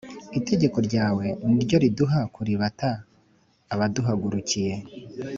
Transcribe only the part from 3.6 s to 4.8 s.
abaduhagurukiye